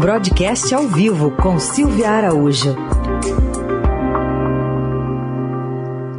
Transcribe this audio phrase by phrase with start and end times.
[0.00, 2.76] Broadcast ao vivo com Silvia Araújo.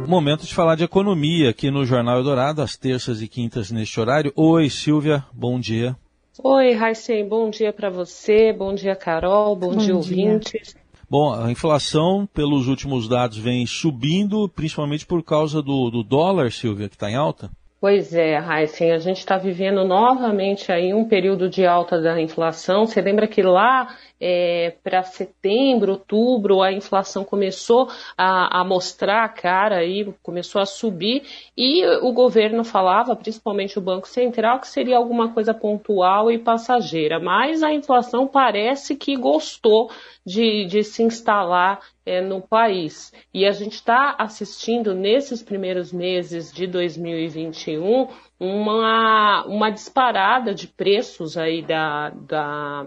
[0.06, 4.32] Momento de falar de economia aqui no Jornal Eldorado, às terças e quintas neste horário.
[4.34, 5.96] Oi, Silvia, bom dia.
[6.42, 10.74] Oi, Raicen, bom dia para você, bom dia, Carol, bom, bom dia, dia, ouvintes.
[11.08, 16.88] Bom, a inflação, pelos últimos dados, vem subindo, principalmente por causa do, do dólar, Silvia,
[16.88, 17.48] que está em alta?
[17.80, 22.84] Pois é, Heisen, a gente está vivendo novamente aí um período de alta da inflação.
[22.86, 29.28] Você lembra que lá é, para setembro, outubro, a inflação começou a, a, mostrar a
[29.28, 31.22] cara aí, começou a subir,
[31.56, 37.20] e o governo falava, principalmente o Banco Central, que seria alguma coisa pontual e passageira.
[37.20, 39.90] Mas a inflação parece que gostou
[40.24, 43.12] de, de se instalar é, no país.
[43.32, 48.08] E a gente está assistindo nesses primeiros meses de 2021
[48.40, 52.86] uma, uma disparada de preços aí da, da,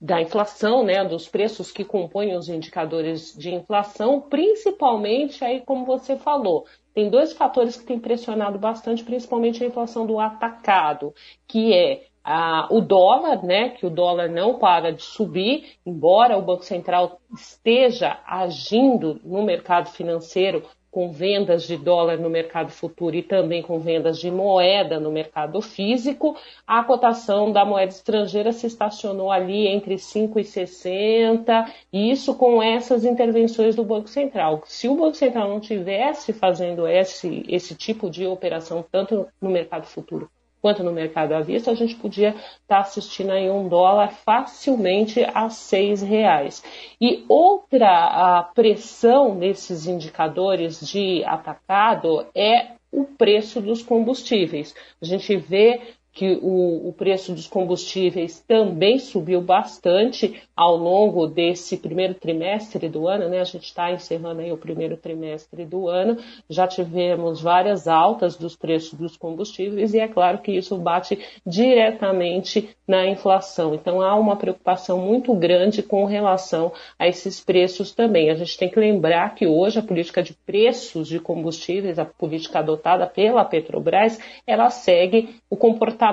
[0.00, 6.16] da inflação, né, dos preços que compõem os indicadores de inflação, principalmente aí, como você
[6.16, 11.12] falou, tem dois fatores que têm pressionado bastante, principalmente a inflação do atacado,
[11.48, 16.42] que é ah, o dólar, né, que o dólar não para de subir, embora o
[16.42, 20.62] Banco Central esteja agindo no mercado financeiro
[20.94, 25.60] com vendas de dólar no mercado futuro e também com vendas de moeda no mercado
[25.60, 33.04] físico, a cotação da moeda estrangeira se estacionou ali entre 5,60 e isso com essas
[33.04, 34.62] intervenções do Banco Central.
[34.66, 39.86] Se o Banco Central não tivesse fazendo esse, esse tipo de operação tanto no mercado
[39.86, 40.30] futuro
[40.64, 45.22] quanto no mercado à vista, a gente podia estar tá assistindo aí um dólar facilmente
[45.34, 46.64] a seis reais.
[46.98, 54.74] E outra pressão nesses indicadores de atacado é o preço dos combustíveis.
[55.02, 55.82] A gente vê
[56.14, 63.08] que o, o, preço dos combustíveis também subiu bastante ao longo desse primeiro trimestre do
[63.08, 63.40] ano, né?
[63.40, 66.16] A gente está encerrando aí o primeiro trimestre do ano,
[66.48, 72.70] já tivemos várias altas dos preços dos combustíveis e é claro que isso bate diretamente
[72.86, 73.74] na inflação.
[73.74, 78.30] Então há uma preocupação muito grande com relação a esses preços também.
[78.30, 82.60] A gente tem que lembrar que hoje a política de preços de combustíveis, a política
[82.60, 86.03] adotada pela Petrobras, ela segue o comportamento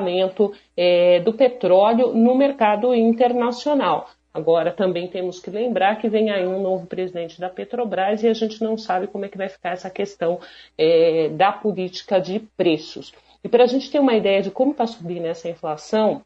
[0.78, 4.10] é, do petróleo no mercado internacional.
[4.34, 8.34] Agora, também temos que lembrar que vem aí um novo presidente da Petrobras e a
[8.34, 10.40] gente não sabe como é que vai ficar essa questão
[10.78, 13.12] é, da política de preços.
[13.44, 16.24] E para a gente ter uma ideia de como está subindo essa inflação,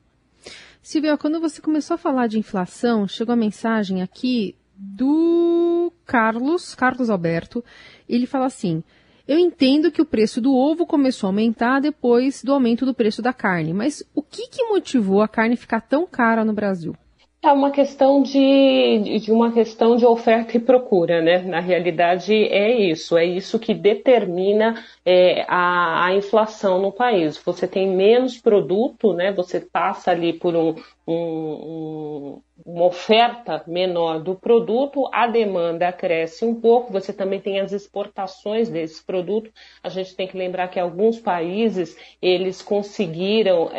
[0.88, 7.10] Silvia, quando você começou a falar de inflação, chegou a mensagem aqui do Carlos, Carlos
[7.10, 7.62] Alberto.
[8.08, 8.82] Ele fala assim:
[9.26, 13.20] Eu entendo que o preço do ovo começou a aumentar depois do aumento do preço
[13.20, 16.96] da carne, mas o que, que motivou a carne ficar tão cara no Brasil?
[17.40, 21.38] É uma questão de, de uma questão de oferta e procura, né?
[21.42, 27.38] Na realidade é isso, é isso que determina é, a, a inflação no país.
[27.38, 29.32] Você tem menos produto, né?
[29.32, 30.74] Você passa ali por um,
[31.06, 37.72] um, uma oferta menor do produto, a demanda cresce um pouco, você também tem as
[37.72, 39.50] exportações desse produto.
[39.82, 43.70] A gente tem que lembrar que alguns países eles conseguiram,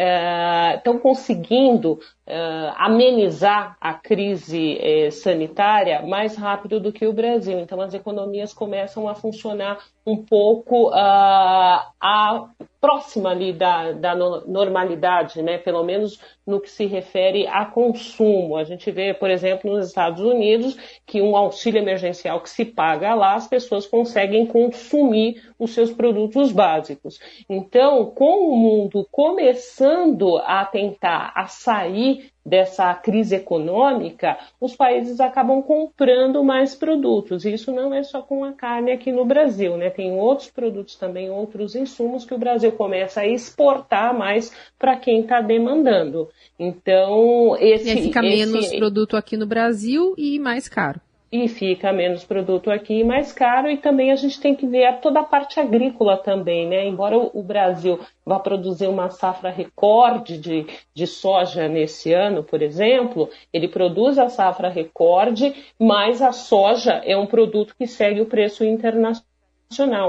[0.75, 7.59] estão é, conseguindo é, amenizar a crise é, sanitária mais rápido do que o Brasil.
[7.59, 12.49] Então as economias começam a funcionar um pouco uh, a
[12.79, 15.57] próxima ali da, da normalidade, né?
[15.57, 18.55] pelo menos no que se refere a consumo.
[18.55, 23.13] A gente vê, por exemplo, nos Estados Unidos, que um auxílio emergencial que se paga
[23.13, 27.19] lá, as pessoas conseguem consumir os seus produtos básicos.
[27.49, 35.61] Então, com o mundo começando a tentar a sair dessa crise econômica, os países acabam
[35.61, 37.45] comprando mais produtos.
[37.45, 39.89] E isso não é só com a carne aqui no Brasil, né?
[39.89, 45.21] Tem outros produtos também, outros insumos que o Brasil começa a exportar mais para quem
[45.21, 46.29] está demandando.
[46.57, 47.89] Então, esse.
[47.91, 48.37] E fica esse...
[48.37, 50.99] menos produto aqui no Brasil e mais caro
[51.31, 55.19] e fica menos produto aqui mais caro e também a gente tem que ver toda
[55.19, 56.87] a parte agrícola também, né?
[56.87, 63.29] Embora o Brasil vá produzir uma safra recorde de, de soja nesse ano, por exemplo,
[63.53, 68.63] ele produz a safra recorde, mas a soja é um produto que segue o preço
[68.63, 69.28] internacional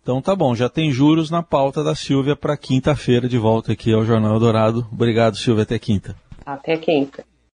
[0.02, 3.92] Então tá bom, já tem juros na pauta da Silvia para quinta-feira de volta aqui
[3.92, 4.86] ao Jornal Dourado.
[4.90, 6.16] Obrigado, Silvia, até quinta.
[6.46, 7.24] Até quinta.